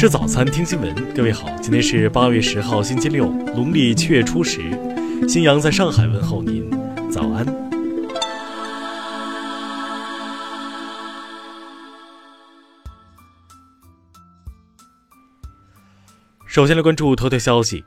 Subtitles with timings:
[0.00, 1.12] 吃早餐，听新闻。
[1.12, 4.58] 各位好，今天是八月十号，星期六，农历七月初十。
[5.28, 6.70] 新阳在上海问候您，
[7.10, 7.44] 早安。
[16.46, 17.84] 首先来关注头条消息。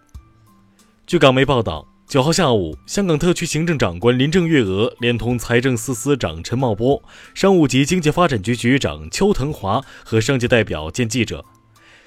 [1.07, 7.01] 据港媒报道，九号下午，香港特区行政长官林郑月娥连同财政司司长陈茂波、
[7.33, 11.43] 商务及经济发展局局长邱腾华和商界代表见记者。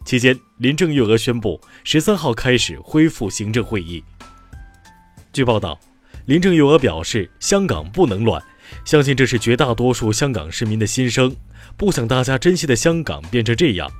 [0.06, 4.04] 期间，林郑月娥宣布，十三号开始恢复行政会议。
[5.32, 5.76] 据报道，
[6.26, 8.40] 林郑月娥表示，香港不能乱，
[8.84, 11.34] 相信这是绝大多数香港市民的心声，
[11.76, 13.90] 不想大家珍惜的香港变成这样。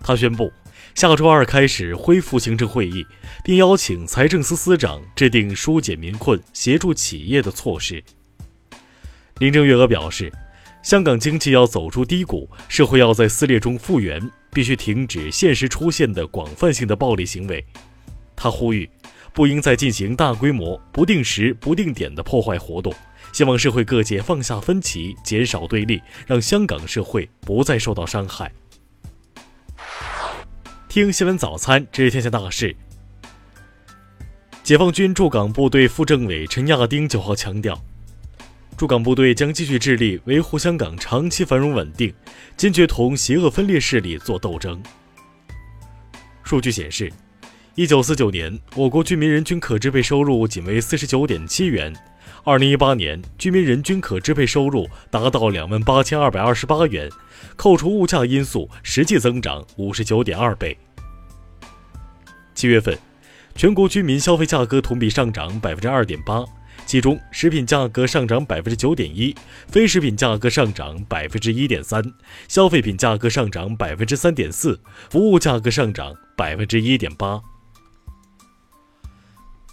[0.00, 0.52] 她宣布，
[0.96, 3.06] 下周二开始恢复行政会议，
[3.44, 8.02] 并邀请财政司司长制定疏解民困、协助企业的措施。
[9.38, 10.32] 林郑月娥表示，
[10.82, 14.20] 香港经济要走出低谷，社会要在撕裂中复原。
[14.52, 17.64] 必须停止现实出现的广泛性的暴力行为，
[18.36, 18.88] 他呼吁
[19.32, 22.94] 不应再进行大规模、不定时、不定点的破坏活动，
[23.32, 28.52] 希望社会各界放下分歧，减少对立，让香港社会不再受到伤害。
[30.86, 32.76] 听新闻早餐知天下大事。
[34.62, 37.82] 解放军驻港部队副政委陈亚丁九号强调。
[38.76, 42.12] 驻港部队将继续致力维护香港长期繁荣稳定，
[42.56, 44.82] 坚决同邪恶分裂势力作斗争。
[46.42, 47.12] 数据显示，
[47.76, 51.94] 一九四九年我国居民人均可支配收入仅为四十九点七元，
[52.42, 57.08] 二零一八年居民人均可支配收入达到两万八千二百二十八元，
[57.54, 60.76] 扣除物价因素，实际增长五十九点二倍。
[62.54, 62.98] 七月份，
[63.54, 66.44] 全国居民消费价格同比上涨百分之二点八。
[66.84, 69.34] 其中，食品价格上涨百分之九点一，
[69.66, 72.02] 非食品价格上涨百分之一点三，
[72.48, 77.40] 消费品价格上涨百分之三点四，服务价格上涨百分之一点八。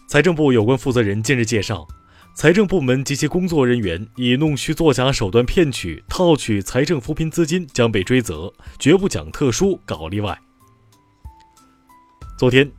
[0.07, 1.85] 财政部有关负责人近日介绍，
[2.33, 10.39] 财政部门及其工作人员以弄虚作假手段骗取、套取财政扶贫资金将被追责，绝不讲特殊、搞例外。
[12.37, 12.71] 昨天。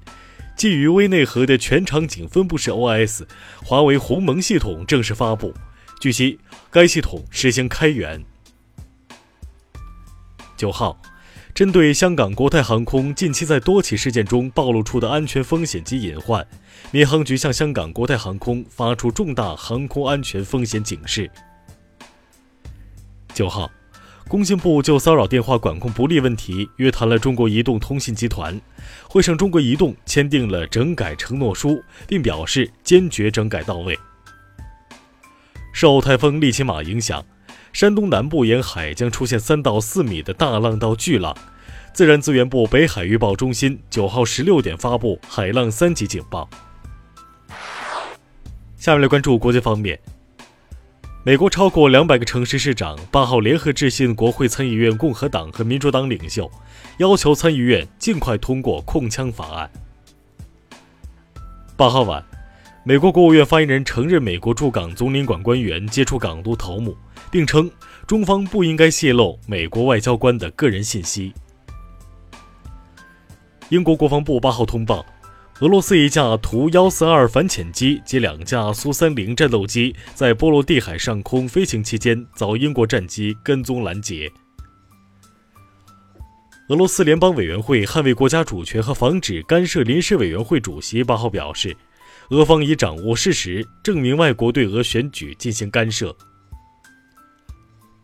[0.60, 3.22] 基于微内核的全场景分布式 OS，
[3.65, 5.54] 华为鸿蒙系统正式发布。
[5.98, 6.38] 据悉，
[6.71, 8.22] 该系统实行开源。
[10.59, 11.00] 九号，
[11.54, 16.47] 针对香港国泰航空近期在多起事件中暴露出的安全风险及隐患，
[16.91, 21.31] 民航局向香港国泰航空发出重大航空安全风险警示。
[23.32, 23.70] 九号。
[24.30, 28.60] 工信部就骚扰电话管控不力问题约谈了中国移动通信集团，
[29.08, 33.98] 会上中国移动签订了整改承诺书，并表示坚决整改到位。
[35.72, 37.24] 受台风利奇马影响，
[37.72, 41.36] 山东南部沿海将出现三到四米的大浪到巨浪，
[41.92, 46.48] 自然资源部北海预报中心九号十六点发布海浪三级警报。
[48.76, 49.98] 下面来关注国际方面。
[51.22, 56.50] 美国超过两百个城市市长八号联合致信国会参议院共和党和民主党领袖，
[56.97, 59.70] 要求参议院尽快通过控枪法案。
[61.76, 62.25] 八号晚，
[62.84, 66.97] 美国国务院发言人承认美国驻港总领馆官员接触港督头目，
[67.31, 67.70] 并称
[68.06, 71.34] 中方不应该泄露美国外交官的个人信息。
[73.69, 75.04] 英国国防部八号通报。
[75.60, 84.32] 俄罗斯一架图幺四二反潜机及两架苏三零战斗机在波罗的海上空飞行期间遭英国战机跟踪拦截。
[86.70, 91.76] 俄罗斯联邦委员会捍卫国家主权和防止干涉临时委员会主席八号表示，
[92.31, 96.16] 俄方已掌握事实，证明外国对俄选举进行干涉。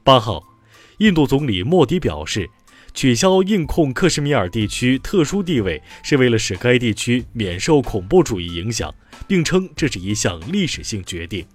[0.05, 0.43] 八号，
[0.99, 2.47] 印度总理莫迪表示。
[2.97, 8.93] 取消印控克什米尔地区特殊地位，是为了使该地区免受恐怖主义影响，
[9.29, 11.47] 并称这是一项历史性决定。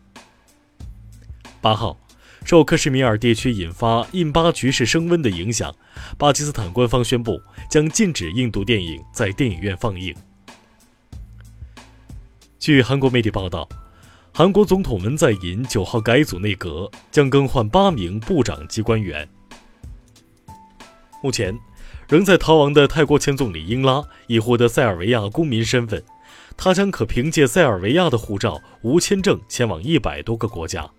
[1.60, 2.00] 八号，
[2.46, 5.76] 受克什米尔地区引发印巴局势升温的影响，
[6.16, 10.14] 巴基斯坦官方宣布将禁止印度电影在电影院放映。
[12.60, 13.68] 据韩国媒体报道，
[14.32, 19.28] 韩国总统文在寅九号改组内阁，将更换八名部长级官员。
[21.22, 21.58] 目前，
[22.10, 26.04] 仍在逃亡的泰国前总理英拉已获得塞尔维亚公民身份，
[26.58, 30.90] 他将可凭借塞尔维亚的护照无签证前往一百多个国家。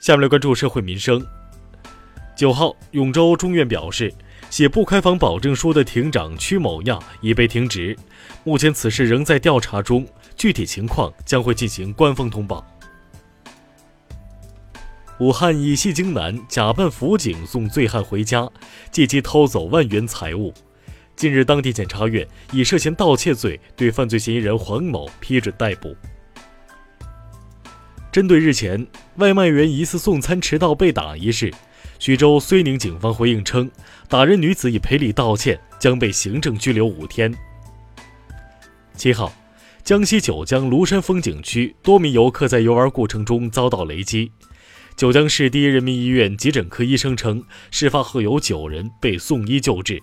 [0.00, 1.26] 下面来关注社会民生。
[2.36, 4.12] 九号，永州中院表示，
[4.50, 7.96] 写不开房保证书的庭长屈某亚已被停职，
[8.44, 10.06] 目前此事仍在调查中，
[10.36, 12.64] 具体情况将会进行官方通报。
[15.18, 18.50] 武汉一戏精男假扮辅警送醉汉回家，
[18.90, 20.52] 借机偷走万元财物。
[21.16, 25.96] 近日，当地检察院以涉嫌盗窃罪对犯罪嫌疑人黄某批准逮捕。
[28.12, 28.86] 针对日前
[29.16, 31.50] 外卖员疑似送餐迟到被打一事，
[31.98, 33.70] 徐州睢宁警方回应称，
[34.10, 37.34] 打人女子已赔礼道歉，将被行政拘留五天。
[38.94, 39.32] 七号，
[39.82, 44.30] 江西九江庐山风景区多名游客在游玩过程中遭到雷击。
[44.96, 50.02] 九江市第一人民医院急诊科医生称，事发后有九人被送医救治。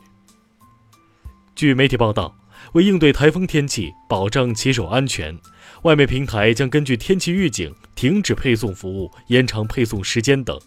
[1.55, 2.35] 据媒体报道，
[2.73, 5.35] 为应对台风天气，保障骑手安全，
[5.81, 10.59] 外卖平台将根据天气预警停止配送服务、延长配送时间等。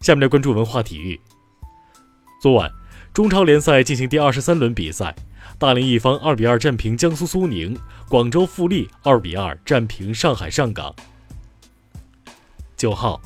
[0.00, 1.20] 下面来关注文化体育。
[2.40, 2.72] 昨晚，
[3.12, 5.14] 中超联赛进行第二十三轮比赛，
[5.58, 7.76] 大连一方二比二战平江苏苏宁，
[8.08, 10.94] 广州富力二比二战平上海上港。
[12.80, 13.20] 九号，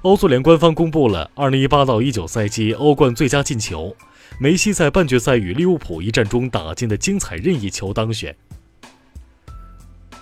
[0.00, 3.94] 欧足联官方公布了二零一八到一九赛季欧冠最佳进球，
[4.40, 8.34] 梅西在半决赛与利物浦一战中打进的精彩任意球当选。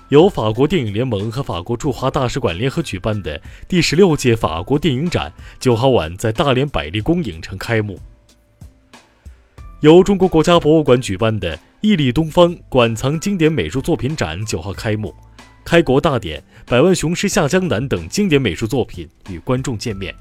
[0.08, 7.96] 由法国电影联盟和法国驻华大使馆联合举办的第十六届法国电影展，九号晚在大连百丽宫影城开幕。
[9.79, 15.14] 由中国国家博物馆举办的“屹立东方”馆藏经典美术作品展九号开幕。
[15.64, 20.14] 开国大典、百万雄师下江南等经典美术作品与观众见面。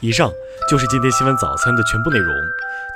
[0.00, 0.30] 以上
[0.68, 2.34] 就是今天新闻早餐的全部内容，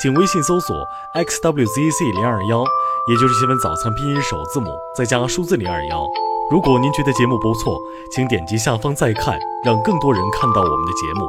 [0.03, 0.85] 请微信搜索
[1.15, 2.65] xwzc 零二幺，
[3.09, 6.05] 也就是新闻早餐拼音首字母再加数字零二幺。
[6.51, 7.79] 如果您觉得节目不错，
[8.13, 11.27] 请点击下方再看，让更多人看到我们的节目。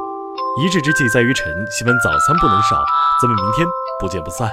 [0.60, 2.82] 一日之计在于晨，新闻早餐不能少，
[3.22, 3.66] 咱们明天
[4.00, 4.50] 不见不散。